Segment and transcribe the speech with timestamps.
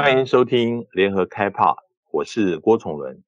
[0.00, 1.76] 欢迎收听联合开炮，
[2.12, 3.20] 我是郭崇伦。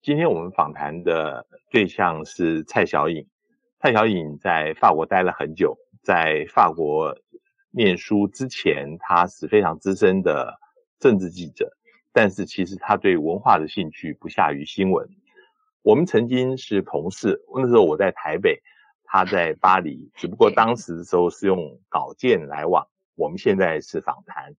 [0.00, 3.26] 今天我们访谈的对象是蔡小颖。
[3.78, 7.14] 蔡小颖在法国待了很久，在法国
[7.70, 10.58] 念书之前，她是非常资深的
[10.98, 11.70] 政治记者，
[12.14, 15.06] 但是其实她对文化的兴趣不下于新闻。
[15.82, 18.62] 我们曾经是同事，那时候我在台北，
[19.04, 22.88] 他在巴黎，只不过当时的时候是用稿件来往。
[23.16, 24.54] 我们现在是访谈，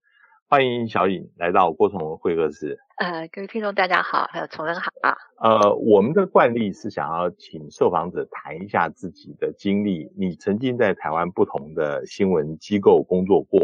[0.50, 2.78] 欢迎小颖来到郭崇文会客室。
[2.96, 5.14] 呃，各位听众大家好，还有崇文好啊。
[5.36, 10.10] 呃，我们的惯例是想要请受访者谈一下自己的经历。
[10.16, 13.60] 你曾经在台湾不同的新闻机构工作过，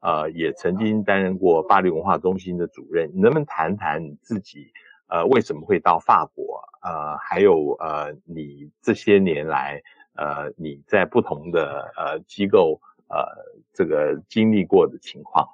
[0.00, 3.10] 呃，也曾经担任过巴黎文化中心的主任。
[3.12, 4.70] 你能不能谈谈你自己？
[5.08, 6.62] 呃，为什么会到法国？
[6.82, 9.82] 呃，还有呃，你这些年来，
[10.14, 13.26] 呃，你在不同的呃机构，呃，
[13.74, 15.48] 这个经历过的情况。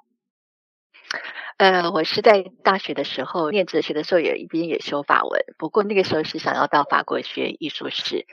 [1.59, 8.25] 呃，我是在大学的时候念哲学的时候，也一边也修法文，不过那个时候是想要到法国学艺术史。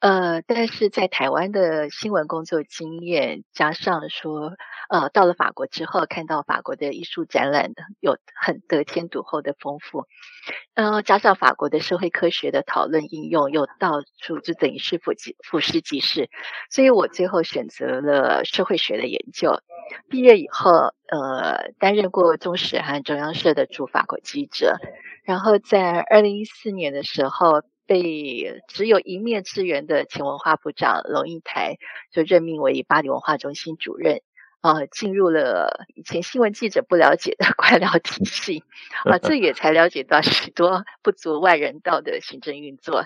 [0.00, 4.52] 呃，但是在台湾的新闻工作经验，加上说，
[4.90, 10.04] 呃，到了法国之后，看到法国的艺术展览的有很得天独厚的丰富，
[10.74, 16.28] 然后加上法国的社会科学的讨论应用又到处，就等于是俯击俯拾即是，
[16.70, 19.60] 所以我最后选择了社会学的研究。
[20.10, 24.76] 毕业以后，呃，担任过中时和中央社的驻法国记者，
[25.24, 27.62] 然后在二零一四年的时候。
[27.86, 31.76] 被只有一面之缘的前文化部长龙应台
[32.10, 34.20] 就任命为巴黎文化中心主任，
[34.60, 38.64] 啊、呃，进入了以前新闻记者不了解的 官僚体系，
[39.04, 43.04] 啊、呃，这也才了解到许多不足外人道的行政运作。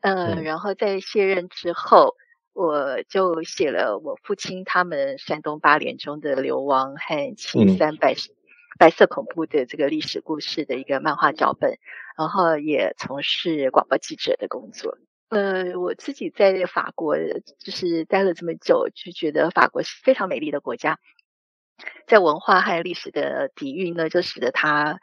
[0.00, 2.16] 呃，然后在卸任之后，
[2.52, 8.14] 我就写了我父亲他们山东八连中的流亡和七三白
[8.80, 11.78] 白色恐怖的这个历史故事的一个漫画脚本。
[12.16, 14.98] 然后也从事广播记者的工作。
[15.28, 17.16] 呃，我自己在法国
[17.58, 20.98] 就是待了这么久，就觉得法国是非常美丽的国家，
[22.06, 25.00] 在文化和历史的底蕴呢，就使得它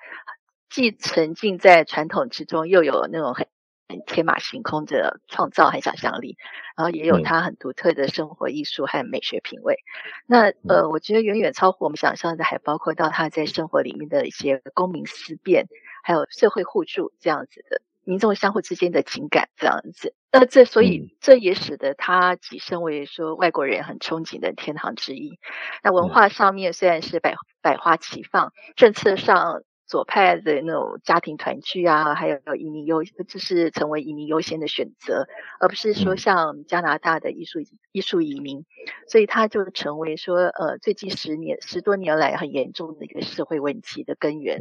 [0.70, 3.48] 既沉浸在传统之中，又有那种很
[3.88, 6.38] 很天马行空的创造和想象力，
[6.76, 9.78] 然后也有他很独特的生活艺术和美学品味。
[10.26, 15.68] 那呃，我觉得远远超乎我们想象的，还包括到他在生活里面的一些公民思辨。
[16.04, 25.38] 还有社会互助这样子的民众相互之间的情感这样子，那这所以这也使得他跻身为说外国人很憧憬的天堂之一。
[25.84, 35.28] 那文化上面虽然是百百花齐放，政策上左派的那种家庭团聚啊，还有移民优，就是成为移民优先的选择，
[35.60, 37.60] 而不是说像加拿大的艺术
[37.92, 38.66] 艺术移民，
[39.08, 44.60] 所以它就成为说呃最近十年十多年来很严重的一个社会问题的根源，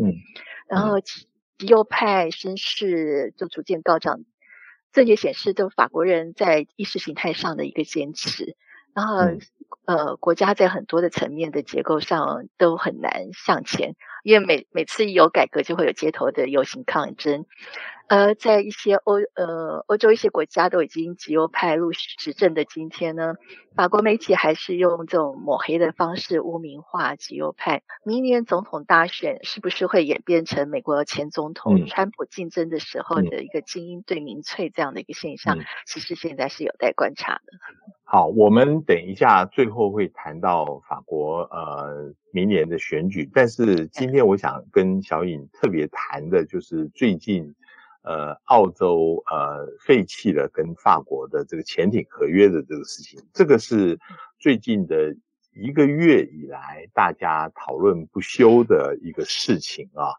[0.68, 1.00] 然后。
[1.58, 4.20] 极右派声势就逐渐高涨，
[4.92, 8.58] 这也显示就法国人在意识形态上的一个坚持。
[8.94, 9.20] 然后，
[9.86, 13.94] 呃，国家在很多的层面的结构上都很难向前，
[14.26, 17.46] 因为每每次一有改革，就会有街头的游行抗争。
[18.08, 23.34] 而在一些欧呃欧洲一些国家都已经极右派入执政的今天呢，
[23.74, 27.82] 法国媒体还是用这种抹黑的方式污名化极右派。
[28.04, 35.58] 明年总统大选是不是会演变成美国前总统川普竞争的时候的一个精英对民粹这样的一个现象？
[35.84, 37.42] 其实现在是有待观察的。
[38.04, 47.52] 好，我们等一下最后会谈到法国呃明年的选举，但是今天我想跟小颖特别谈的就是最近。
[48.06, 53.98] 呃，澳洲呃废弃了跟法国的这个潜艇合约的这个事情，这个是
[54.38, 55.12] 最近的
[55.52, 60.14] 一个月以来大家讨论不休的一个事情啊。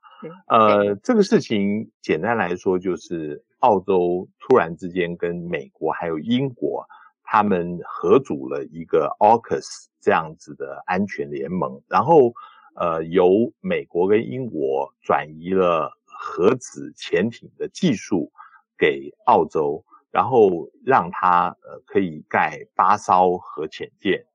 [0.48, 6.86] 呃，这个事情简单来说就是澳洲突然之间跟美国还有英国
[7.24, 9.64] 他们合组了一个 AUKUS
[10.02, 12.34] 这样子的安全联盟，然后
[12.76, 15.97] 呃由美国跟英国转移了。
[16.18, 18.32] 核子潜艇的技术
[18.78, 24.26] 给澳洲，然后让它呃可以盖八艘核潜舰。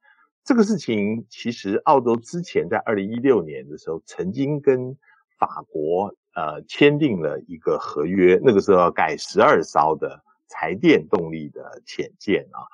[0.45, 4.97] 这个事情其实澳洲之前在二零一六年的时候曾经跟
[5.39, 12.67] 法国呃签订了一个合约，那个时候要盖十二艘的柴电动力的潜舰啊。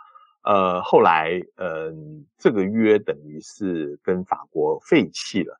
[0.44, 1.94] 呃，后来嗯、呃，
[2.38, 5.58] 这个约等于是跟法国废弃了。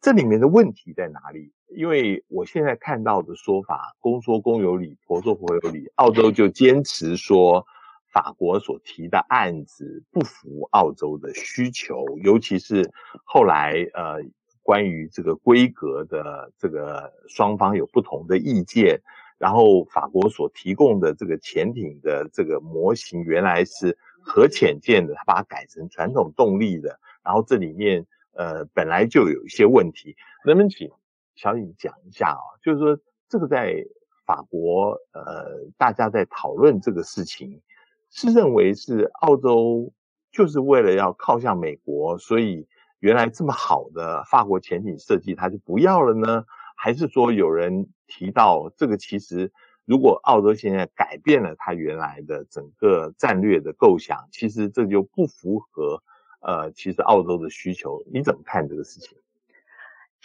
[0.00, 1.52] 这里面的问题在哪里？
[1.68, 5.90] 因为我现在看到的说法，公说公有理，婆说婆有理。
[5.96, 7.66] 澳洲就坚持说，
[8.12, 12.90] 法国所提的案子不符澳洲的需求，尤其是
[13.24, 14.22] 后来呃，
[14.62, 19.00] 关于这个规格的这个双方有不同的意见，
[19.36, 30.90] 然后法国所提供的这个潜艇的这个模型原来是核潜舰的，它把它改成传统动力的，然后这里面呃本来就有一些问题，能不能请
[31.36, 32.42] 小颖讲一下啊？
[32.60, 32.98] 就是说
[33.28, 33.86] 这个在
[34.26, 37.62] 法国呃大家在讨论这个事情，
[38.10, 39.92] 是认为是澳洲
[40.32, 42.66] 就是为了要靠向美国，所以。
[43.00, 46.44] 原来这么好的法国潜艇设计，他就不要了呢？
[46.76, 48.96] 还是说有人提到这个？
[48.96, 49.52] 其实
[49.84, 56.02] 如果澳洲现在改变了他原来的整个战略的构想，其实这就不符合
[56.40, 58.02] 呃，其实澳洲的需求。
[58.10, 59.18] 你怎么看这个事情？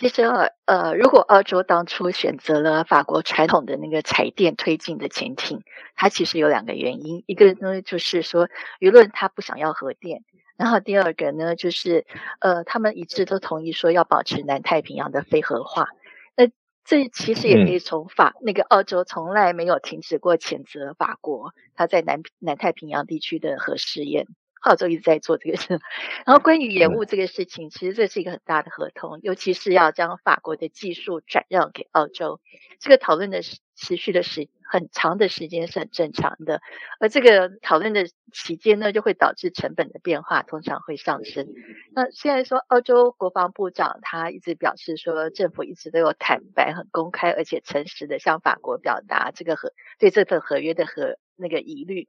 [0.01, 0.23] 其实
[0.65, 5.61] 呃，如果澳洲当初选择了法国传统的那个柴电推进的潜艇，
[5.95, 8.49] 它其实有两个原因，一个呢就是说
[8.79, 10.23] 舆论它不想要核电。
[10.57, 12.07] 然后第二个呢，就是
[12.39, 15.89] 呃，他们一致都同意说要保持南太平洋的非核化。
[16.35, 16.49] 那
[16.83, 24.25] 这其实也可以从法、嗯、那个澳洲从来没有停止过谴责法国，他在南南太平洋地区的核试验。
[24.61, 25.79] 澳洲一直在做这个事。
[26.25, 32.39] 然后关于延误这个事情，其实这是一个很大的合同，尤其是要将法国的技术转让给澳洲。
[32.79, 33.41] 这个讨论的
[33.75, 36.61] 持续的时很长的时间是很正常的，
[36.99, 41.47] 而这个讨论的期间呢，就会导致成本的变化，通常会上升。
[41.93, 52.07] 那虽然说澳洲国防部长他一直表示说，政府一直都有坦白、很公开而且诚实的向法国表达这个合对这份合约的合那个疑虑。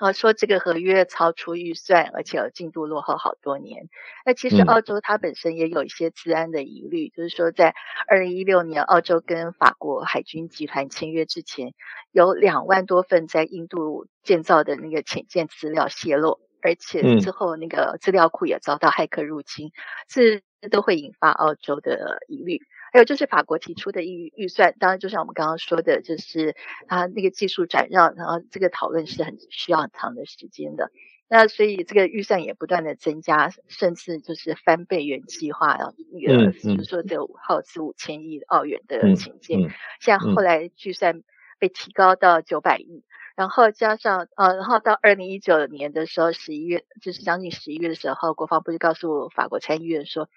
[0.00, 3.90] 然后说这个合约超出预算，而且有进度落后好多年。
[4.24, 7.74] 那其实澳洲它本身也有一些治安的疑虑，嗯、就是说在
[8.08, 11.74] 二零一六年，澳洲跟法国海军集团签约之前，
[12.12, 19.70] 有两万多份在印度建造的那个潜舰资料泄露，而且之后那个资料库也遭到骇客入侵，
[20.08, 22.62] 这都会引发澳洲的疑虑。
[22.92, 26.56] 还有就是法国提出的预预算，当然就像我们刚刚说的，就是
[26.88, 30.90] 它那个技术转让，然后这个讨论是很需要很长的时间的。
[31.28, 39.70] 那所以这个预算也不断的增加，甚至就是翻倍原计划，然后那个就是说这个耗资五千亿澳元的情境，
[40.00, 41.22] 现在后来预算
[41.60, 43.04] 被提高到九百亿，
[43.36, 50.28] 然后加上呃，然后到二零一九年的时候，十一月就是将近十一月的时候，国防部就告诉法国参议院说，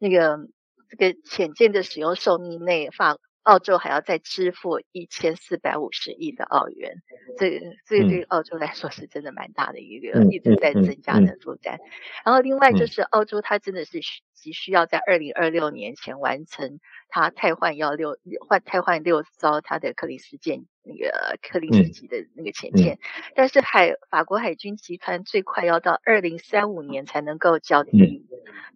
[0.00, 0.48] 那个。
[0.90, 6.96] 这个潜舰的使用寿命内，法澳洲还要再支付一千四百五十亿的澳元，
[7.38, 11.78] 这个这个对澳洲来说是真的蛮大的一个一直在增加的负担。
[12.24, 14.00] 然后另外就是澳洲，它真的是
[14.34, 22.98] 急需要在二零二六年前完成它汰换要六换汰换六艘它的克里斯舰那个克林斯基的那个潜舰，
[23.34, 28.26] 但是海法国海军集团最快要到二零三五年才能够交替。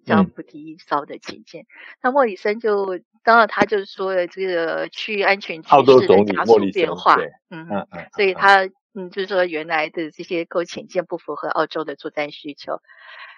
[0.04, 1.64] 将不第一艘的潜舰，
[2.02, 7.16] 那莫里森就当然他就是说了这个区域安全局势的加速变化，
[7.48, 12.82] 嗯嗯，所以他嗯就是说原来的这些购潜舰不符合澳洲的作战需求。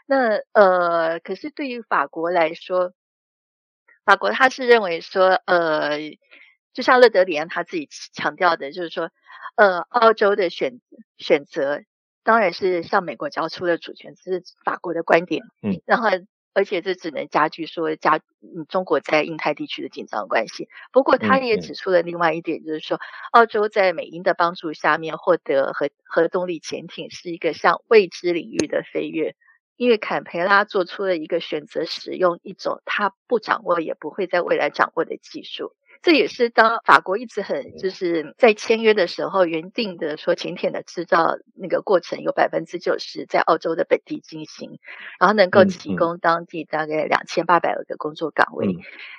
[0.07, 2.93] 那呃，可是对于法国来说，
[4.05, 6.01] 法国他是认为说呃，
[6.77, 9.11] 就像勒德里安他自己强调的，就是说
[9.57, 10.81] 呃，澳洲的选
[11.17, 11.81] 选择
[12.23, 16.11] 当然是向美国交出了主权，这是法国的观点，嗯，然后。
[16.59, 20.71] 而且这只能加剧说加嗯中国在印太地区的紧张关系。
[20.91, 22.99] 不过他也指出了另外一点，就是说
[23.31, 29.35] 澳洲在美英的帮助下面获得核核动力潜艇是一个向未知领域的飞跃，
[29.77, 35.75] 因为坎培拉做出了一个选择，使用一种他不掌握也不会在未来掌握的技术。
[36.03, 44.79] 这也是当法国一直很就是在签约的时候，原定的说潜艇的制造那个过程有百分之九十在澳洲的本地进行，
[45.19, 48.77] 然后能够提供当地大概两千八百个工作岗位。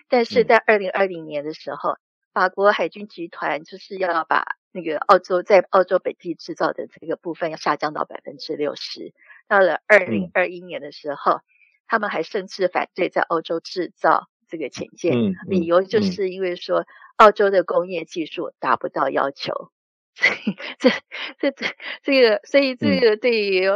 [0.07, 1.97] 但是在二零二零年的时候，
[2.33, 9.13] 法国海军集团就是要把那个澳洲在澳洲本地制造的这个部分要下降到百分之六十。
[9.47, 11.41] 到了二零二一年的时候，
[11.87, 14.27] 他们还甚至反对在澳洲制造。
[14.47, 15.13] 这个潜舰，
[15.47, 16.85] 理由就是因为说
[17.17, 19.71] 澳洲的工业技术达不到要求，
[20.79, 20.89] 这
[21.39, 21.65] 这这
[22.03, 23.67] 这个，所以这个对于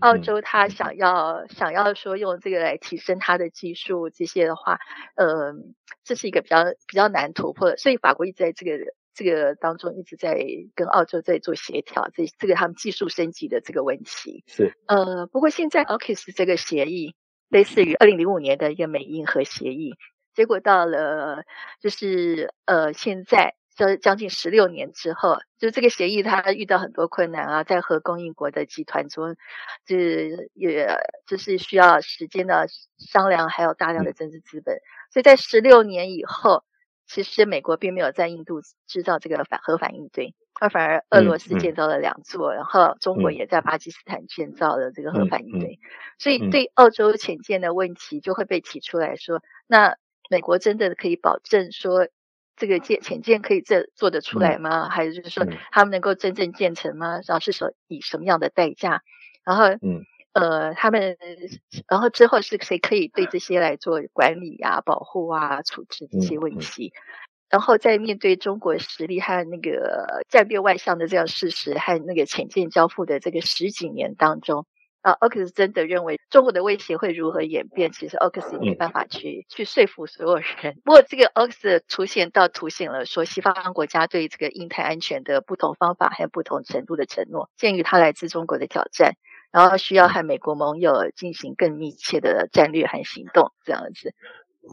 [0.00, 4.78] 澳洲，他想要想要说用这个来提升他的技术这些的话，
[5.16, 5.54] 呃，
[6.04, 7.76] 这是一个比较比较难突破的。
[7.76, 8.78] 所以法国一直在这个
[9.14, 10.38] 这个当中一直在
[10.74, 17.14] 跟澳洲在做协调，这这个他们技术升级的这个问题是呃，不过现在 AUKUS 这个协议
[17.48, 19.96] 类似于二零零五年的一个美英核协议。
[20.34, 21.44] 结果到了，
[21.80, 29.36] 就是呃，现在这将近十六年之后，就这个协议它遇到很多困难啊，在核供应国的集团中，
[29.84, 29.96] 这
[30.54, 32.66] 也就是需要时间的
[32.98, 34.78] 商量，还有大量的政治资本，
[35.12, 36.64] 所以在十六年以后，
[37.06, 40.34] 其实美国并没有在印度制造这个反核反应堆。
[40.60, 41.74] 而反而俄罗斯建。
[41.74, 45.78] 造了两座，嗯嗯、然后中国也在巴基斯坦建造了这个核反应堆，
[46.18, 49.96] 所以对澳洲潜舰的问题就会被提出来说，那
[50.30, 52.08] 美国真的可以保证说
[52.56, 54.86] 这个舰潜舰可以这做得出来吗？
[54.86, 57.20] 嗯、还是就是说他们能够真正建成吗？
[57.26, 59.02] 然后是说以什么样的代价？
[59.44, 61.16] 然后嗯呃他们
[61.88, 66.92] 然后之后是谁可以对这些来做管理啊、保护啊、处置这些问题？
[66.94, 67.18] 嗯嗯
[67.50, 74.66] 然后在面对中国实力和那个战略外向的这样事实，和那个潜舰交付的这个十几年当中，
[75.02, 77.90] 啊，奥克斯真的认为中国的威胁会如何演变？
[77.90, 80.78] 其实奥克斯也没办法去去说服所有人。
[80.84, 87.50] 不过这个奥克斯出现，倒凸显了说西方国家对这个印太安全的不同方法还有不同程度的承诺。
[87.56, 89.14] 鉴于他来自中国的挑战，
[89.50, 94.12] 然后需要和美国盟友进行更密切的战略和行动，这样子。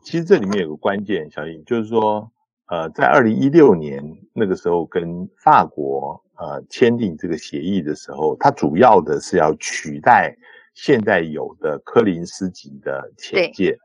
[0.03, 2.31] 其实这里面有个关键，小颖，就是说。
[2.69, 4.03] 呃，在二零一六年
[4.33, 10.35] 那个时候跟法国呃签订这个协议的时候，它主要的是要取代
[10.73, 13.77] 现在有的柯林斯级的潜舰。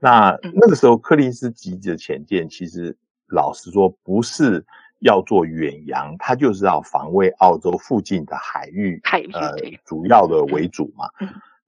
[0.00, 2.96] 那那个时候柯林斯级的潜舰，其实
[3.28, 4.64] 老实说不是
[5.00, 11.08] 要做远洋，它就是要防卫澳洲附近的海域，海域呃主要的为主嘛。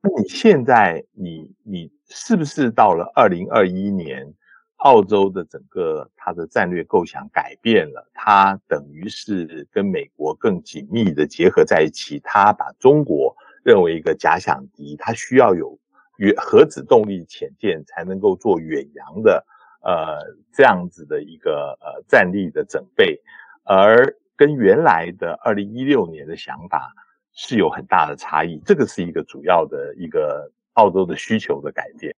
[0.01, 4.33] 那你现在你你是不是到了二零二一年？
[4.79, 12.21] 澳洲的整个它的战略构想改变了，它等于是跟美国更紧密的结合在一起。
[12.23, 15.79] 它把中国认为一个假想敌，它需要有
[16.19, 19.45] 远核子动力潜舰才能够做远洋的，
[19.83, 20.19] 呃，
[20.53, 23.21] 这样子的一个呃战力的整备，
[23.65, 26.93] 而跟原来的二零一六年的想法
[27.33, 28.63] 是有很大的差异。
[28.65, 32.15] 这个是一个主要的一个澳洲的需求的改变。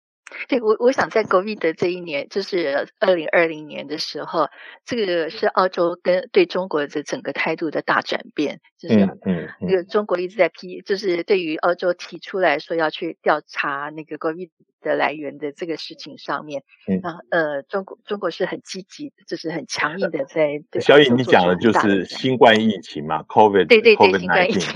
[0.51, 4.49] 对，我我想在 COVID 的这一年，就是二零二零年的时候，
[4.85, 14.51] 这个是澳洲跟对中国的整个态度的大转变，就是嗯，那个中国一直在批，就是对于澳洲提出来说要去调查那个 COVID。
[14.81, 20.63] 的来源的这个事情上面，嗯，呃，中国中国是很积极，就是很强硬的在。
[20.81, 24.73] 小颖，你讲的就是新冠疫情嘛，COVID，对对对，新冠疫情，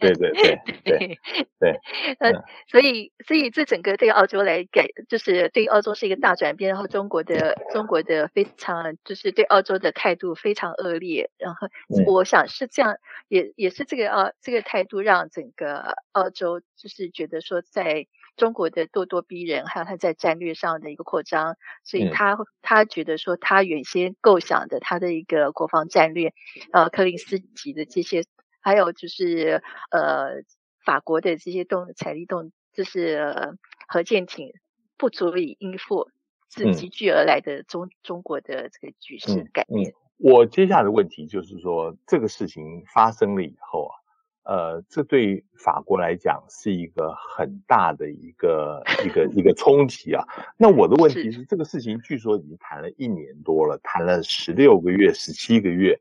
[0.00, 1.18] 对对对对
[1.58, 1.80] 对。
[2.18, 2.32] 呃，
[2.68, 11.68] 所以所以这整个对澳洲来改，就是对澳洲是一个大转变，然后中国的中国的非常就是对澳洲的态度非常恶劣，然后
[12.06, 12.96] 我想是这样，
[13.28, 18.06] 也也是这个啊这个态度让整个澳洲就是觉得说在。
[18.36, 26.32] 中国的咄咄逼人，还有他在战略上的一个扩张，所以他他觉得说，他原先构想的他的一个国防战略，
[26.72, 28.24] 呃，柯林斯级的这些，
[28.60, 30.42] 还有就是呃，
[30.84, 33.52] 法国的这些动财力动，就是、呃、
[33.86, 34.52] 核舰艇
[34.96, 36.10] 不足以应付
[36.48, 39.94] 自急剧而来的中、嗯、中国的这个局势改变。
[40.16, 44.03] 我接下来的问题就是说，这个事情发生了以后啊。
[44.44, 50.22] 呃，这对法国来讲是一个很大的一个一个一个冲击啊。
[50.58, 55.98] 那我的问题是，这个事情据说已经谈了一年多了，谈了十六个月、十七个月，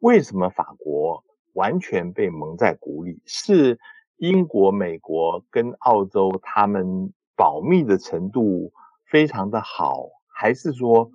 [0.00, 3.22] 为什么法国完全被蒙在鼓里？
[3.24, 3.78] 是
[4.16, 8.72] 英国、美国跟澳洲他们保密的程度
[9.06, 11.08] 非常的好，还是说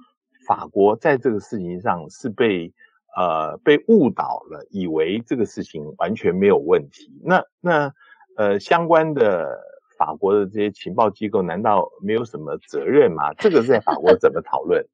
[0.48, 2.74] 法国在这个事情上是被？
[3.16, 7.12] 呃，被误导了，以为这个事情完全没有问题。
[7.24, 7.94] 那那
[8.36, 9.60] 呃，相关的
[10.00, 13.32] 法国的这些情报机构难道没有什么责任吗？
[13.36, 14.88] 这个在法国怎么讨论？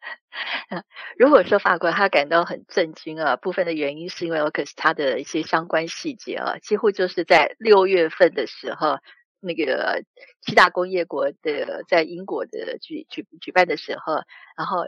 [1.18, 8.98] 如果说法国他感到很震惊啊，部分的原因是因为奥克斯他的一些相关细节啊，几乎就是在六月份的时候，
[9.40, 10.04] 那个
[10.42, 14.22] 七大工业国的在英国的举举举办的时候，
[14.56, 14.86] 然后。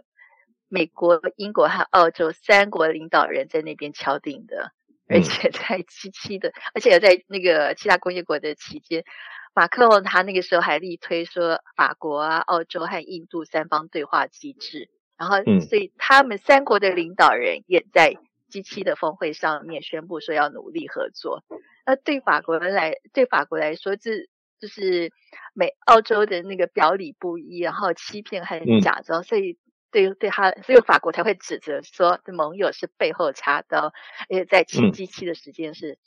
[0.73, 4.71] 美国、英国和澳洲三国领导人在那边敲定的，
[5.09, 9.05] 而且在七七的，而且在那个七大工业国的期间，
[9.53, 18.15] 马克龙他那个时候还力推说法国啊、澳洲和印度三方对话机制，然后所以他们三国的领导人也在
[18.49, 21.43] 七七的峰会上面宣布说要努力合作。
[21.85, 24.13] 那对法国人来，对法国来说，这
[24.61, 25.11] 就是
[25.53, 29.59] 美澳洲的那个表里不一，然后欺骗和假装，所以。
[29.91, 33.93] 对，对他，所以法国才会指责说，盟友是背后插刀，
[34.29, 35.99] 而且在七 G 七的时间是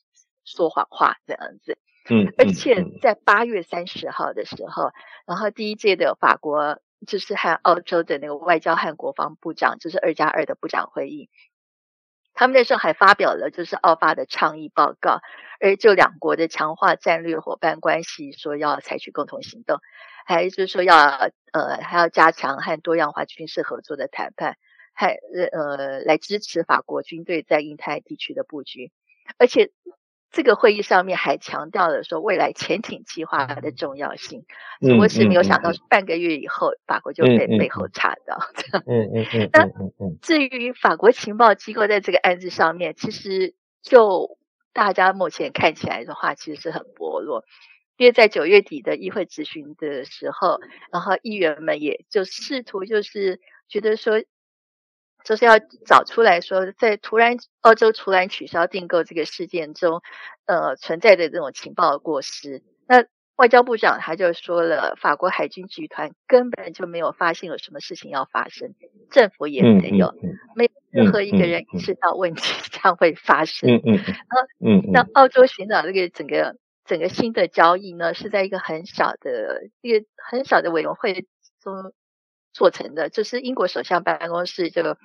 [0.46, 1.78] 说谎话这样子。
[2.10, 4.92] 嗯，而且在八月三十号的时候，
[5.26, 11.30] 然后第一届的法国就是和澳洲的那个外交和国防部长，就是二加二的部长会议。
[12.34, 15.22] 他们那时候还发表了就是澳法的倡议报告，
[15.60, 19.78] 而就两国的强化战略伙伴关系，说要采取共同行动，
[20.26, 20.96] 还就是说要
[21.52, 24.58] 呃还要加强和多样化军事合作的谈判，
[24.94, 25.18] 还
[25.52, 28.92] 呃来支持法国军队在印太地区的布局，
[29.38, 29.72] 而且。
[30.36, 34.48] 这个会议上面还强调了说未来潜艇计划的重要性，
[34.82, 38.40] 只不过是没有想到半个月以后法国就被背后查到。
[38.88, 39.50] 嗯嗯嗯。
[39.54, 39.70] 那
[40.24, 43.54] 至于法国情报机构在这个案子上面，其实
[43.84, 44.40] 就
[44.74, 47.44] 大家目前看起来的话，其实是很薄弱，
[47.98, 50.60] 因为在九月底的议会质询的时候，
[50.92, 54.24] 然后议员们也就试图就是觉得说。
[55.26, 60.02] 就是要找出来说，在突然澳洲突然取消订购这个事件中，
[60.44, 62.62] 呃，存在的这种情报过失。
[62.90, 63.06] 那
[63.38, 68.76] 外交部长他就说了，法国海军集团根本就没有发现有什么事情要发生，
[69.12, 72.42] 政府也没有，嗯嗯、没有任何一个人意识到问题
[72.84, 73.70] 将会发生。
[73.70, 74.00] 嗯嗯。
[74.60, 81.28] 嗯嗯那澳洲寻找这个整个整个新的交易呢，是在一个很小的一个很小的委员会
[81.62, 81.94] 中。
[82.56, 85.00] 做成的，就是英国首相办公室这个，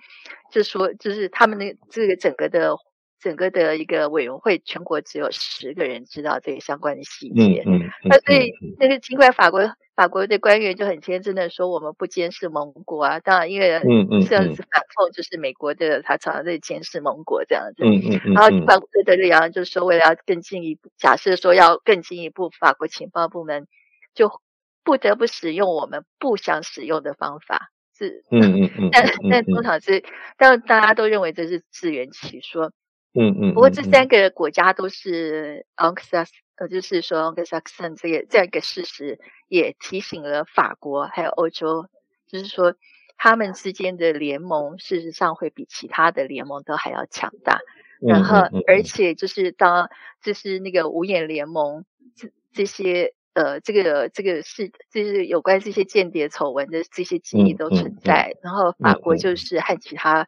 [0.52, 2.76] 就说就是他们那这个整个的
[3.20, 7.62] 整个的一个委员会，全国只有十个人知道这个相关的细节。
[7.66, 7.90] 嗯嗯。
[8.04, 9.60] 那所以那个尽管法国
[9.94, 17.84] 法国的官员就很天真的说，我们不监视盟国啊，当然因为嗯嗯这样子反讽就是美国的他常常在监视盟国这样子。
[17.84, 18.32] 嗯嗯嗯。
[18.34, 23.66] 然后法国的里昂就说，为了要更进一步，假设说要更进一步，法国情报部门
[24.14, 24.40] 就。
[24.84, 30.02] 不得不使用我们不想使用的方法，是嗯嗯嗯，但但通常是，
[30.38, 32.72] 但大家都认为这是自圆其说，
[33.14, 33.54] 嗯嗯。
[33.54, 41.86] 不过这三个国家都是 Anglo-Saxon，呃，就是说 Anglo-Saxon 这个这样一个事实，也提醒了法国还有欧洲，
[42.26, 42.74] 就是说
[43.16, 47.60] 他们之间的联盟事实上会比其他的联盟都还要强大，
[48.00, 49.88] 然后而且就是当
[50.22, 51.84] 就是那个五眼联盟
[52.14, 53.14] 这这些。
[53.34, 60.26] 呃，这个这个是就是有关这些间谍丑闻的这些记忆都存在，然后法国就是和其他、嗯、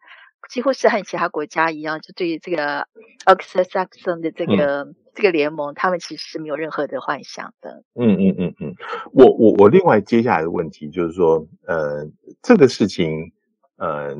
[0.51, 2.87] 几乎是和其他国家一样，就对于这个
[3.25, 7.85] Anglo-Saxon 的这个、嗯、这个联盟，他们其实是没有任何的幻想的。
[7.95, 8.75] 嗯嗯嗯嗯，
[9.13, 12.05] 我我我另外接下来的问题就是说，呃，
[12.43, 13.33] 这个事情，
[13.77, 14.17] 呃，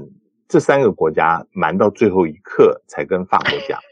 [0.47, 3.81] 这三个国家瞒到最后一刻才跟法国讲。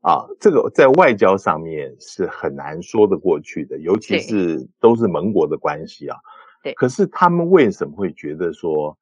[0.00, 6.16] 啊，这个在外交上面是很难说得过去的，尤其是都是盟国的关系啊。
[6.62, 6.72] 对。
[6.74, 8.96] 可是他们为什么会觉得说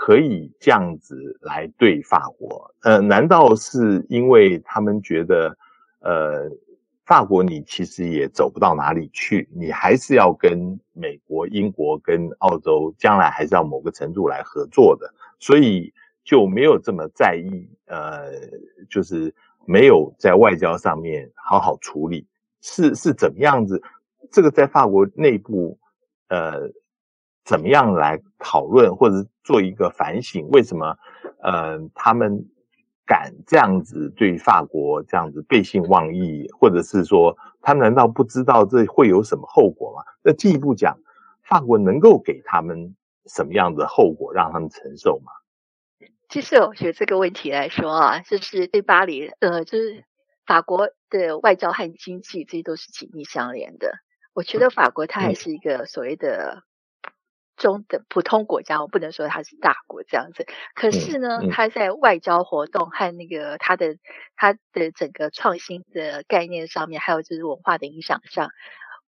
[0.00, 2.74] 可以这样子来对法国？
[2.84, 5.54] 呃，难道是因为他们觉得，
[5.98, 6.50] 呃，
[7.04, 15.92] 法国你其实也走不到哪里去，你还是要跟美国、英国跟澳洲将来还是要某个程度来合作的，所以
[16.24, 18.32] 就没有这么在意，呃，
[18.88, 19.34] 就是。
[19.66, 22.26] 没有在外交上面好好处理，
[22.62, 23.80] 是是怎么样子？
[24.32, 25.78] 这个在法国内部，
[26.28, 26.62] 呃，
[27.50, 30.48] 怎么样来讨论或者做一个反省？
[30.50, 30.96] 为什么，
[31.42, 32.46] 呃，他们
[33.04, 40.04] 敢这样子对法国这样子背信忘义，或者是说，他难道不知道这会有什么后果吗？
[40.22, 40.96] 那进一步讲，
[41.42, 42.94] 法国能够给他们
[43.26, 45.32] 什么样的后果让他们承受吗？
[46.28, 50.04] 其实我觉得这个问题来说啊，就是对巴黎，呃，就是
[50.46, 53.94] 法国的外交和经济，这些都是紧密相连的。
[54.34, 56.62] 我觉得法国它还是一个所谓的
[57.60, 60.46] 中等普通国家，我不能说它是大国这样子。
[60.74, 63.98] 可是呢，它在外交活动和那个它的
[64.34, 68.50] 它的整个创新的概念上面，还有就是文化的影响上，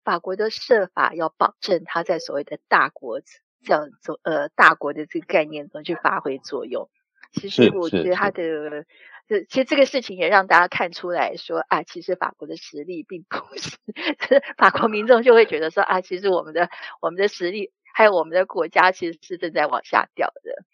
[0.02, 3.20] 法国的设法要保证它在所谓的大国
[3.62, 6.90] 这样做呃大国的这个概念中去发挥作用。
[7.32, 8.84] 其实我觉得它的，
[9.28, 13.76] 这其实这个事情也让大家看出来说啊，其实法国的实力并不是，
[14.58, 16.68] 法国民众就会觉得说啊，其实我们的
[17.00, 20.64] 我们的实力还有我们的国家其实是正在往下掉的。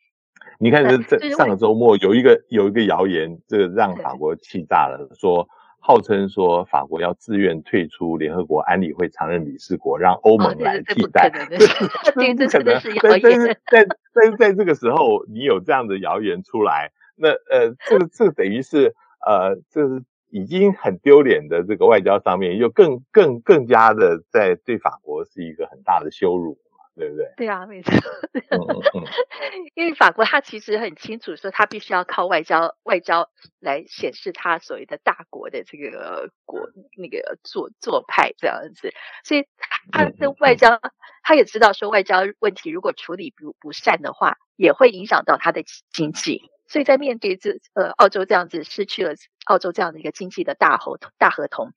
[0.58, 5.48] 你看，这这上个周末有一个有一个谣言，这个让法国气炸了，说。
[5.78, 11.30] 号称说法国要自愿退出联合国安理会常任理事国，让欧盟来替代。
[11.48, 13.40] 这不可能，这真的是谣言。
[13.40, 26.58] 在在在在这个时候，你有这样的谣言出来，那呃，这个这个等于是呃，这是已经很丢脸的这个外交上面，又更更更加的在对法国是一个很大的羞辱。
[26.96, 27.32] 对不对？
[27.36, 27.92] 对啊，没错。
[29.74, 33.28] 因为法国他其实很清楚说，他必须要靠外交外交
[33.60, 38.92] 来显示他所谓的大国的这个国那个做做派这样子，
[39.24, 39.46] 所以
[39.92, 40.80] 他的外交
[41.22, 46.50] 他也知道说，外交问题如果处理不不善的话，也会影响到他的经济。
[46.68, 51.72] 所以在面对这呃澳洲这样子失去了澳洲这样的一个经济的大合大合同。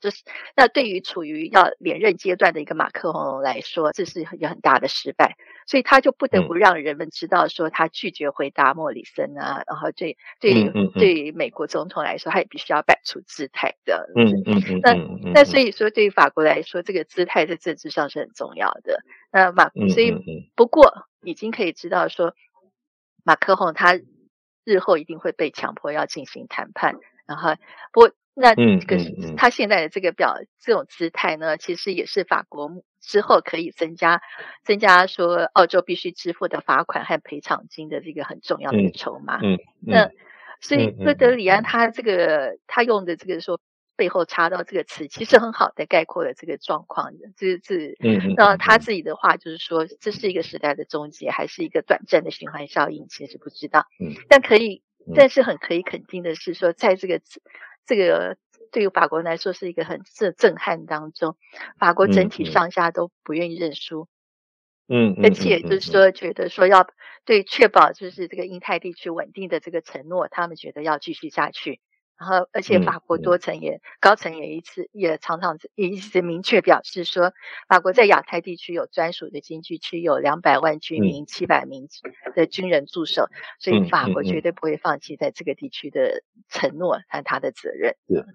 [0.00, 0.22] 就是
[0.56, 5.36] 那对于处于要连任阶段的一个马克龙来说，这是一个很大的失败，
[5.66, 14.10] 所以他就不得不让人们知道说他拒绝回答莫里森啊，然后对对于对于美国总统来说，他也必须要摆出姿态的。
[14.16, 14.80] 嗯嗯嗯。
[14.82, 14.94] 那
[15.32, 19.02] 那所以说，对于法国来说，这个姿态在政治上是很重要的。
[19.30, 20.14] 那马所以
[20.54, 22.34] 不过已经可以知道说，
[23.22, 24.00] 马克龙他
[24.64, 27.54] 日后一定会被强迫要进行谈判，然后
[27.92, 28.10] 不过。
[28.40, 32.70] 那这个是他现在的这个表这种姿态呢，其实也是法国
[33.02, 34.22] 之后可以增加
[34.64, 39.40] 增加说澳洲必须支付的罚款和赔偿金的这个很重要的筹码。
[39.42, 40.10] 嗯，那
[40.62, 43.60] 所以勒德里安他这个他用的这个说
[43.94, 47.28] 背后插到这个词，其实很好的概括了这个状况的。
[47.36, 53.84] 这是嗯，那他自己的话就是说，这是一个时代的终结，还是一个短暂的循环效应，其实不知道。
[54.00, 54.82] 嗯，但可以，
[55.14, 57.20] 但是很可以肯定的是说，在这个。
[57.90, 58.36] 这个
[58.70, 61.36] 对于法国人来说是一个很震震撼当中，
[61.76, 64.06] 法国整体上下都不愿意认输，
[64.86, 66.86] 嗯，而且就是说觉得说要
[67.24, 71.80] 对确保就是这个印太地区稳定的这个承诺，他们觉得要继续下去。
[72.20, 77.32] 然后，而且法国多层也高层也一次也常常也一直明确表示说，
[77.66, 81.88] 法国在亚太地区有专属的经济区，有两百万居民、七百名
[82.36, 83.28] 的军人驻守，
[83.58, 87.96] 所以法国绝对不会放弃在这个地区的承诺和他的责任。
[88.06, 88.26] 是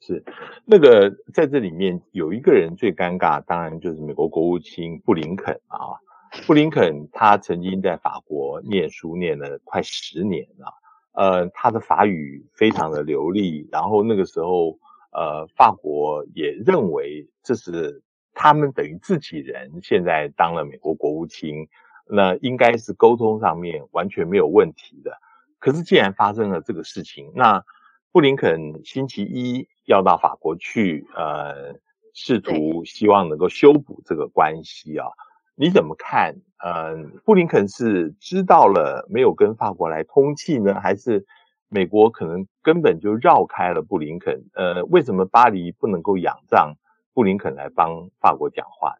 [0.00, 0.24] 是，
[0.64, 6.00] 那个在这里面有一个人最尴尬，当然就是美国国务卿布林肯啊。
[6.46, 10.72] 布林肯他曾经在法国念书念了快十年了。
[11.18, 14.78] 呃，他的法语非常的流利，然后那个时候，
[15.10, 18.00] 呃，法国也认为这是
[18.34, 21.66] 他们等于自己人，现在当了美国国务卿，
[22.06, 25.18] 那应该是沟通上面完全没有问题的。
[25.58, 27.64] 可是既然发生了这个事情，那
[28.12, 31.74] 布林肯星期一要到法国去，呃，
[32.14, 35.08] 试图希望能够修补这个关系啊。
[35.58, 36.36] 你怎么看？
[36.62, 41.26] 呃，布林肯是知道了没有跟法国来通气呢，还是
[41.68, 44.44] 美国可能根本就绕开了布林肯？
[44.54, 46.74] 呃，为什么巴黎不能够仰仗
[47.12, 48.94] 布林肯来帮法国讲话？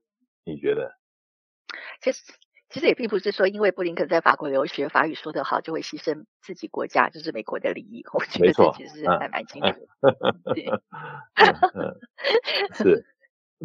[0.44, 0.92] 你觉得？
[2.00, 2.22] 其实，
[2.70, 8.04] 其实也并不是说因为布林肯在法国留学，法语说得好就会牺牲自己国家，就是美国的利益。
[8.14, 9.68] 我觉得这其实还蛮清楚
[10.00, 10.16] 的。
[10.54, 10.66] 对，
[12.74, 13.04] 是。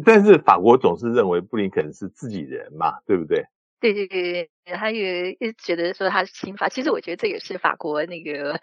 [0.04, 3.44] 但是法国总是认为布林肯是自己人嘛，对不对？
[3.80, 6.70] 对对对，他也一直觉得说他是亲法。
[6.70, 8.58] 其实我觉得这也是法国那个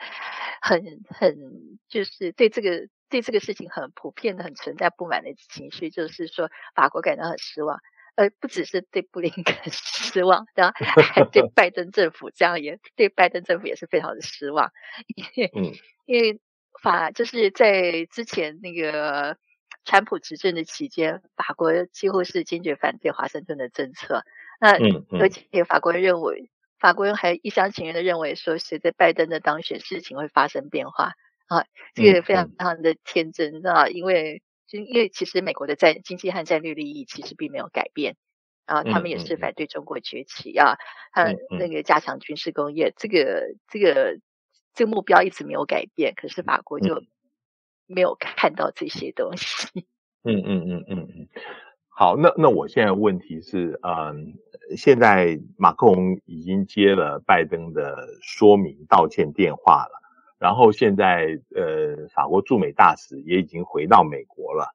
[0.62, 1.38] 很很
[1.88, 7.78] 就是对这个对这个事情很普遍的很存在不满的情绪，就是说法国感到很失望，
[8.16, 14.72] 呃，不只是对布林肯 失望，然后还对拜登政府这样也对拜登政府也是非常的失望，
[15.16, 15.72] 因为、嗯、
[16.08, 16.40] 因为
[16.82, 19.38] 法就是在之前那个。
[19.84, 24.24] 川普执政的期间，法国几乎是坚决反对华盛顿的政策。
[24.60, 24.78] 那
[25.20, 31.14] 而且法国人认为，法国人还一厢情愿的认为说，随着拜登的当选，事情会发生变化
[31.48, 31.66] 啊，
[31.96, 33.88] 这个非常非常的天真啊。
[33.88, 38.18] 因为就因为其实美国的战经济和战略利益其实并没有改变，
[38.66, 40.78] 啊他们也是反对中国崛起啊，
[41.12, 44.20] 他那个加强军事工业，这个这个
[44.76, 46.14] 这个目标一直没有改变。
[46.16, 47.02] 可是法国就。
[47.94, 49.68] 没有看到这些东西。
[50.24, 51.28] 嗯嗯嗯嗯嗯。
[51.90, 54.34] 好，那那我现在问题是，嗯，
[54.78, 60.02] 现在马克龙已经接了拜登的说明道歉电话了，
[60.40, 64.74] 然后现在呃，法国驻美大使也已经回到美国了。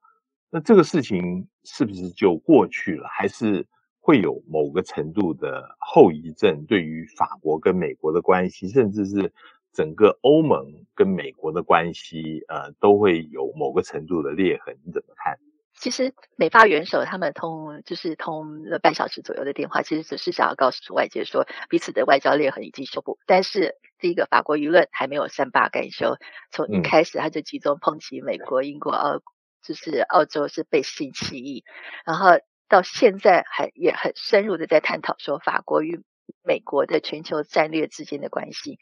[0.50, 3.66] 那这个事情是不是就过去了，还是
[3.98, 9.32] 会有某个程度的后遗症，对于法国跟美国的关系，甚至是？
[9.76, 15.38] 整个欧盟跟美国的关系，呃，都会有某个程度的裂痕，你怎么看？
[15.74, 23.18] 其实美法元首他们通就是通了半小时左右的电话，其实只是想要告诉外界说彼此的外交裂痕已经修补。
[23.26, 26.16] 但是第一个法国舆论还没有善罢甘休，
[26.50, 29.20] 从一开始他就集中抨击美国、英国、澳，
[29.62, 31.64] 就是澳洲是背信弃义，
[32.06, 32.38] 然后
[32.70, 36.02] 到现在还也很深入的在探讨说法国与。
[36.46, 38.78] 美国的全球战略之间的关系，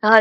[0.00, 0.18] 然后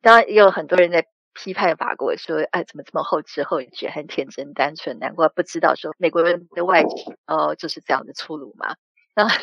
[0.00, 6.90] 当然也有很多人在批判法国说，哎，怎么这么后知后觉，很天真单纯，难怪不知道说美国人的外交
[7.26, 8.76] 哦就是这样的粗鲁嘛。
[9.12, 9.36] 然后，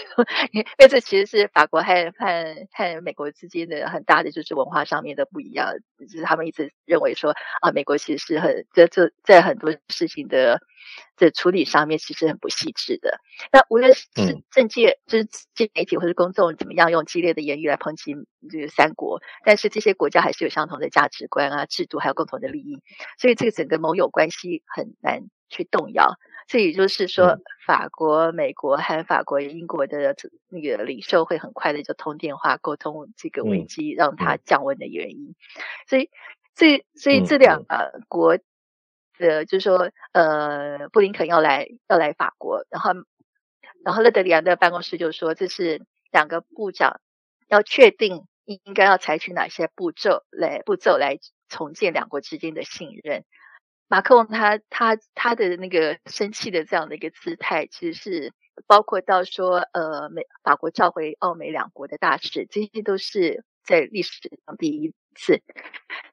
[0.51, 10.62] 因为这其实是法国和和和美国之间的很大的就是文化上面的不一样，就是他们一直认为说啊，美国其实是很这这在很多事情的
[11.17, 13.19] 这处理上面其实很不细致的。
[13.51, 14.08] 那无论是
[14.51, 18.15] 政界，就是这媒体或者公众怎么样用激烈的言语来抨击
[18.49, 22.82] 这个三国，但是这些国家还是有相同的价值观啊、制度，还有共同的利益，
[23.19, 26.15] 所以这个整个盟友关系很难去动摇。
[26.47, 30.15] 这也就是说，法国、美国和法国、英国的
[30.47, 35.36] 那个领袖会很快的就通电话沟通这个危机，让它降温的原因。
[35.89, 36.10] 所以，
[36.55, 38.38] 这所以这两个国
[39.17, 42.93] 的，就是说，呃，布林肯要来要来法国，然后，
[43.83, 45.81] 然后勒德里安的办公室就说，这是
[46.13, 47.01] 两个部长
[47.49, 51.17] 要确定应该要采取哪些步骤来步骤来
[51.49, 53.25] 重建两国之间的信任。
[53.88, 58.34] 马克龙他他他的那个生气的这样的一个姿态，其实是
[58.65, 65.41] 包括到说，呃，美法国召回澳美两国的大使，这些都是在历史上第一次。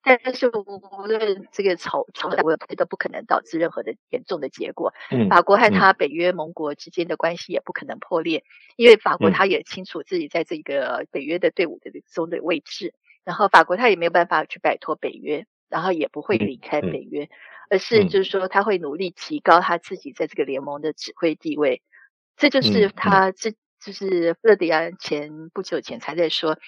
[0.02, 4.92] 但是无论这个吵吵的，我觉得不可能导致任何的严重的结果。
[5.10, 8.44] 嗯，法国和他北约盟国之间的关系也不可能破裂，
[8.76, 15.46] 因为法国他也清楚自己在这个北约的队伍的中的位置，然后法国他也没有办法去摆脱北约。
[15.74, 17.28] 然后也不会离开北约，
[17.68, 21.82] 而是就是说他会努力提高他自己在这个联盟的指挥地位。
[22.36, 23.50] 这就是他这
[23.84, 26.60] 就是勒德里昂前不久前才在说，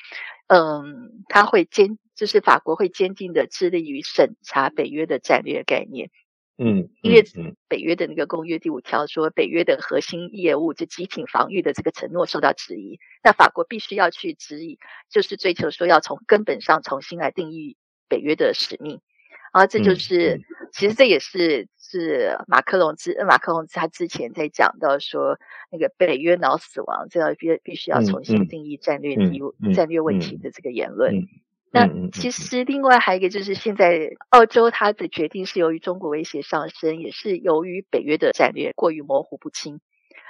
[0.49, 6.11] 嗯，他会坚就是法国会坚定的致力于审查北约的战略概念。
[6.59, 7.23] 嗯，因为
[7.69, 17.77] 北约的那个公约第五条说，北约的核心业务就集体防御的这个承诺受到质疑，那法国必须要去质疑，就是追求说要从根本上重新来定义。
[18.09, 19.01] 北约的使命，
[19.53, 20.41] 然后这就是，
[20.73, 25.39] 其实这也是是马克龙之马克龙他之前在讲到说，
[25.71, 31.27] 那个北约脑死亡，这要必必须要重新定义战略地位、战略问题的这个言论。
[31.73, 39.81] 那其实另外还有一个就是，现在澳洲它的决定是由于中国威胁上升，也是由于北约的战略过于模糊不清，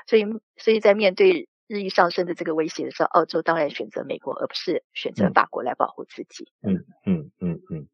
[0.07, 0.25] 所以
[0.57, 6.49] 所以在面对日益上升的这个威胁的时候，澳洲当然选择美国，而不是选择法国来保护自己。
[6.63, 7.87] 嗯嗯嗯嗯。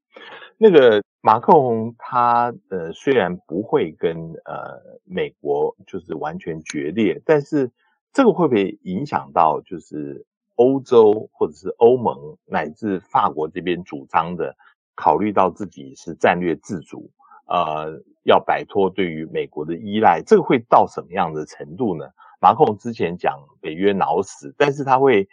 [0.58, 7.70] 那个马克龙他呃虽然不会跟呃美国就是完全决裂，但是
[8.12, 14.54] 这个会不会影响到就是欧洲或者是欧盟乃至法国这边主张的，
[14.94, 17.10] 考虑到自己是战略自主，
[17.48, 22.04] 呃，要摆脱对于美国的依赖，这个会到什么样的程度呢？
[22.42, 25.28] 马孔之前讲北约脑死，但是他会，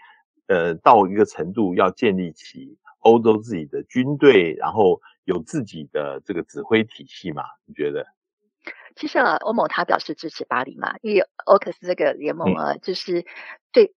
[0.46, 7.44] 呃，到一个程度要建立起欧洲自己的军队，然后有自己的这个指挥体系嘛？
[7.66, 8.06] 你觉得？
[8.96, 13.26] 其实啊，欧盟他表示支持巴黎嘛，因为欧克斯这个联盟啊，嗯、就是
[13.72, 13.96] 对。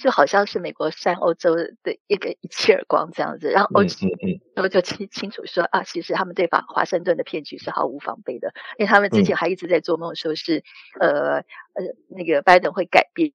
[0.00, 4.08] 就好像是美国扇欧洲的一个一记耳光这样子，然后欧洲
[4.54, 10.64] 然后就清清楚说啊，其实他们对华华盛顿的骗局是毫无防备的，因为他们之前还一直在做梦，说是
[10.98, 11.44] 呃呃
[12.08, 13.32] 那个拜登会改变，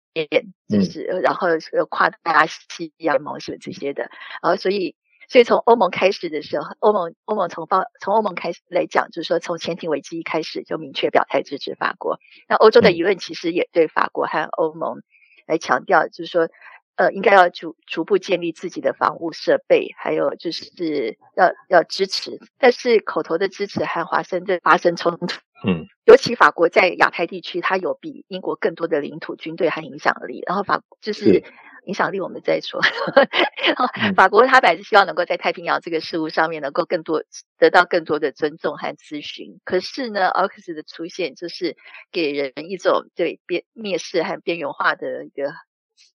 [0.68, 1.50] 就是然后
[1.90, 4.10] 跨大西洋盟什么这些的，
[4.42, 4.96] 然后所以
[5.30, 15.04] 所以从欧盟开始的时候，欧盟欧盟从方从欧盟开始来讲，就是说从潜艇危机一开始就明确表态支持法国，那欧洲的舆论其实也对法国和欧盟。
[15.46, 16.50] 来强调，就是说，
[16.96, 25.28] 呃，应该要逐逐步建立自己的防务设备，还有就是要要支持，但是口头的支持和华盛顿发生冲突。
[25.66, 30.44] 嗯，尤其法国在亚太地区，它有比英国更多的领土、军队和影响力。
[30.46, 31.44] 然后法就是
[31.86, 32.82] 影响力，我们再说。
[34.16, 37.24] 法国他本来是希望能够在太平洋这个事务上面能够更多
[37.58, 39.60] 得到更多的尊重和咨询。
[39.64, 41.76] 可是呢，奥克斯的出现就是
[42.12, 45.54] 给人一种对边蔑视和边缘化的一个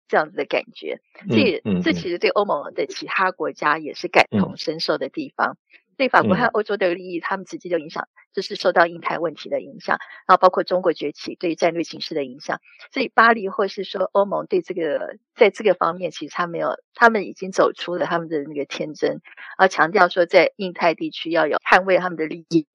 [0.09, 1.01] 这样子的感觉。
[1.29, 5.57] 这也这其实对欧盟的其他国家也是感同身受的地方。
[5.97, 12.61] 对法国和欧洲的利益，他们直接就影响，就是受到印太问题的影响，然后包括中国崛起对战略形势的影响。
[12.93, 19.21] 所以巴黎或是说欧盟对这个在这个方面，其实他没有，他们已经走出了他们的那个天真，
[19.57, 22.67] 而强调说在印太地区要有捍卫他们的利益。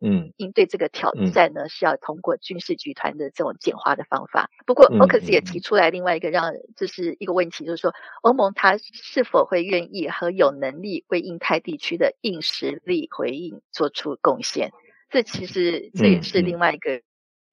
[0.00, 4.50] 嗯，应对这个挑战呢，是要通过军事集团的这种简化的方法。
[4.66, 14.72] 不过，欧克斯也提出来另外一个让就是一个问题，就是说欧盟它是否会愿意和有能力为印太地区的硬实力回应做出贡献？
[15.10, 17.02] 这其实这也是另外一个，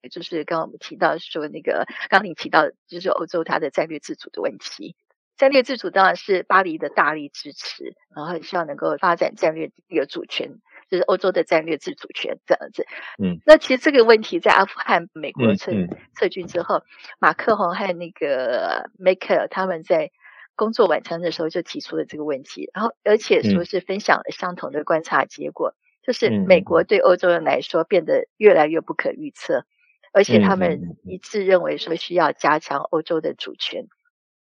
[0.10, 4.95] 就是刚刚我们提到说那个刚刚你提到就是欧洲它的战略自主的问题。
[5.36, 10.62] 战略自主当然是巴黎的大力支持，然后希望能够发展战略一个主权。
[10.89, 12.86] 就是欧洲的战略自主权这样子。
[13.21, 16.84] 嗯，那其实这个问题在阿富汗美国撤、嗯、撤军之后，
[17.19, 20.12] 马克宏和那个梅克尔他们在
[20.56, 29.65] 工作晚餐的时候就提出了这个问题，然后而且说是分享了相同的观察结果，嗯、就是美国对欧洲人来说变得越来越不可预测，
[30.13, 33.86] 而且他们一致认为说需要加强欧洲的主权。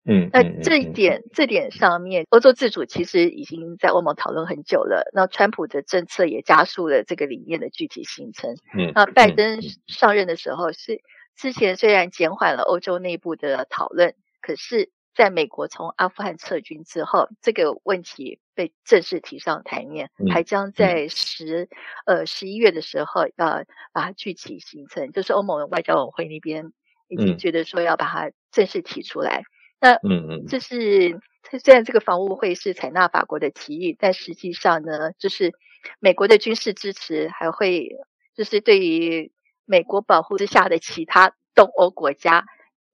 [0.10, 5.12] 嗯，那这一点，这点上面，欧洲自主其实已经在欧盟讨论很久了。
[5.14, 8.56] 那川普的政策也加速了这个理念的具体形成。
[8.78, 11.02] 嗯，那拜登上任的时候是
[11.36, 21.68] 之前虽然减缓了欧洲内部的讨论，可是在美国从阿富汗撤军之后，这个问题被正式提上台面，还将在十
[22.06, 26.72] 呃十一月的时候呃把它具体形成，就是欧盟外交委员会那边
[27.10, 29.44] 已经觉得说要把它正式提出来。
[29.80, 31.20] 那嗯嗯，就是
[31.64, 35.54] 虽然这个防务会是采纳法国的提议，但实际上呢，就是
[36.00, 37.96] 美国的军事支持还会，
[38.36, 39.32] 就是对于
[39.66, 42.46] 美国保护之下的其他东欧国家，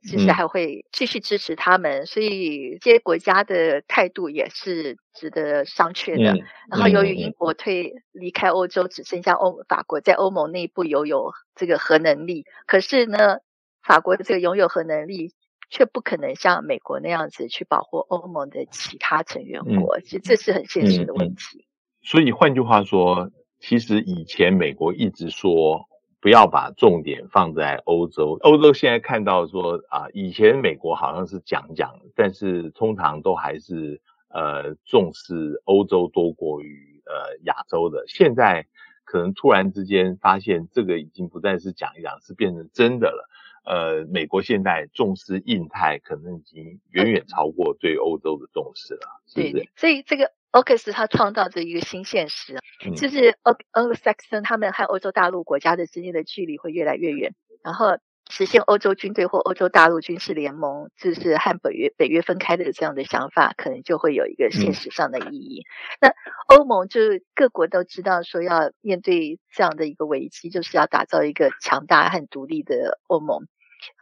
[0.08, 6.44] 其实还会继续支持他们，所以这些国家的态度也是值得商榷的。
[6.70, 13.38] 然后由于英国退离开欧洲，只剩下欧法国在欧盟内部拥有这个核能力，可是呢，
[13.82, 15.32] 法国的这个拥有核能力。
[15.74, 21.66] 却不可能像美国那样子去保护欧盟的其他成员国，其实这是很现实的问题。
[22.04, 25.88] 所以换句话说，其实以前美国一直说
[26.22, 38.04] 不要把重点放在欧洲，欧洲现在看到说啊，以前美国好像是讲讲，但是通常都还是呃重视欧洲多过于呃亚洲的。
[38.08, 38.68] 现在
[39.06, 43.28] 可能突然之间发现这个已经不再是讲一讲，是变成真的了。
[43.66, 49.54] 呃，美国现在重视印太，可能已经远远超过对欧洲的重视了，是不是？
[49.54, 57.98] 对，所以这个 AUKUS 他创造着一个新现实，嗯、就是欧欧萨克森他们和欧洲大陆国家的之间的距离会越来越远，然后
[58.30, 65.66] 实现欧洲军队或欧洲大陆军事联盟，就是和北约北约分开的这样的想法，可能就会有一个现实上的意义。
[66.00, 66.23] 嗯、那
[66.54, 73.48] 欧盟就是各国都知道说要面对这样的一个危机，就是要打造一个强大和独立的欧盟。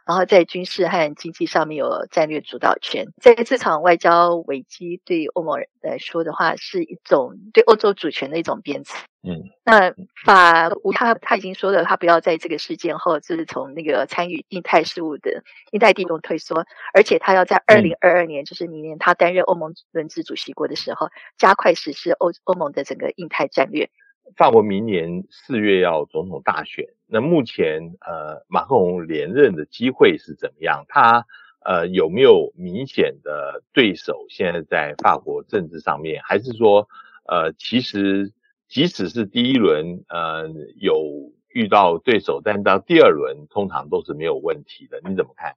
[0.06, 8.98] 然后在军事和经济上面有战略主导权，在这场外交危机对欧盟人来说的话，是一种对欧洲主权的一种鞭策。
[9.22, 23.88] 嗯，那法国他他已经说了，他不要在这个事件后，就是从那个参与印太事务的印太地中退缩，而且他要在二零二二年，就是明年他担任欧盟轮值主席国的时候，加快实施欧欧盟的整个印太战略。
[24.36, 30.86] 法国明年四月要总统大选，那目前呃马克龙连任的机会是怎么样？
[30.88, 31.26] 他
[31.62, 34.24] 呃有没有明显的对手？
[34.30, 36.88] 现在在法国政治上面，还是说
[37.28, 38.32] 呃其实
[38.66, 40.48] 即使是第一轮呃
[40.80, 44.98] 有遇到对手，但到第二轮通常都是没有问题的？
[45.06, 45.54] 你怎么看？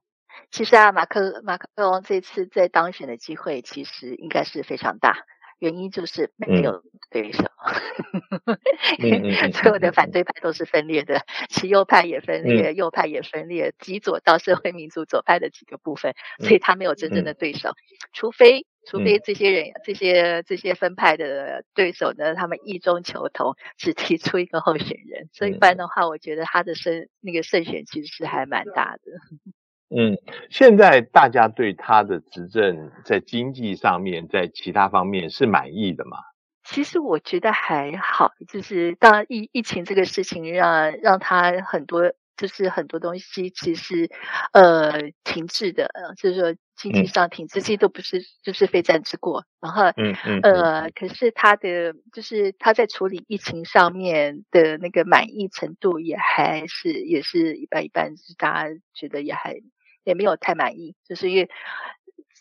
[0.50, 5.24] 其实啊，马克马克龙这次在当选的机会其实应该是非常大。
[5.58, 7.44] 原因就是没有对手，
[9.52, 17.70] 所有的反对派都是分裂的，其右派也分裂，右派也分裂，极左到社会民主左派的几个部分，所以他没有真正的对手，
[18.12, 29.02] 除非除非这些人这些这些分派的对手呢，他们异中求同，只提出一个候选人，所以不然的话，我觉得他的胜那个胜选其实是还蛮大的。
[29.88, 30.18] 嗯，
[30.50, 36.18] 现在大家对他的执政在经济上面，在其他方面是满意的吗？
[36.64, 44.10] 其实我觉得还好，就是当疫疫情这个事情让让他很多就是很多东西其实
[44.52, 49.44] 呃停滞的，就是说经济上停滞，这些都不是就是非战之过。
[49.60, 59.54] 然后嗯嗯呃，可是他的就是他在处理疫情上面的那个满意程度也还是也是一般一般，就是大家觉得也还。
[60.06, 61.50] 也没有太满意，就是因为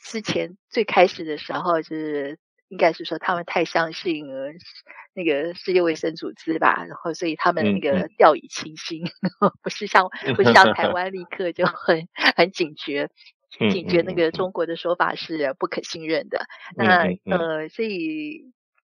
[0.04, 4.28] 之前最开始的时候，就是应该是说他们太相信
[5.15, 9.04] 那个世界卫生组织吧，然后所以他们那个掉以轻心，
[9.41, 13.10] 嗯、不是像不是像台湾立刻就很很警觉，
[13.71, 16.45] 警觉那个中国的说法是不可信任的。
[16.78, 16.86] 嗯、
[17.23, 18.51] 那呃，所以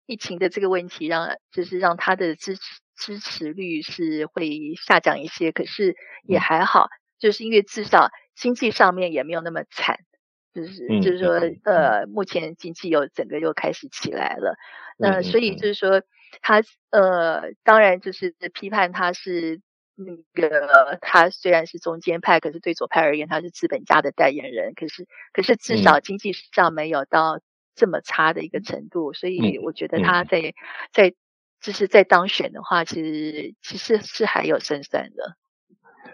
[0.06, 2.62] 疫情的这个问题让就是让他的支持
[2.96, 6.88] 支持率是会下降一些，可是也还好，
[7.20, 8.10] 就是因为至少。
[8.36, 9.98] 经济上面也没有那么惨，
[10.54, 14.56] 就是就是说，呃，目前经济又整个又开始起来了，
[14.96, 15.74] 那所以就是。
[15.74, 16.02] 说，
[16.42, 19.62] 他呃，当然就是批判他是
[19.94, 26.00] 那个他虽然是中间派，可是对左派而言他是资本家的代言人，可是可是至少。
[26.00, 27.40] 经济上没有到
[27.74, 30.52] 这么差的一个程度，所以我觉得他在
[30.92, 31.14] 在
[31.60, 35.36] 就是在当选的话，其实其实是还有胜算的。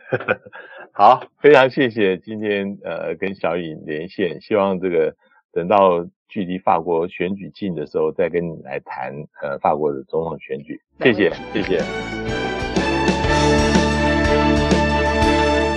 [0.93, 5.15] 好，非常谢谢今天呃跟小颖连线，希望这个
[5.53, 9.13] 等到距离法国选举近的时候，再跟你来谈
[9.43, 10.81] 呃法国的总统选举。
[11.01, 11.79] 谢谢，谢谢。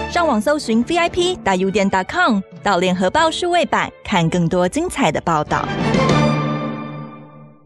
[0.09, 5.67] 上网搜寻 VIP 大 U 点 .com，到联合报数位版看更多精彩的报道。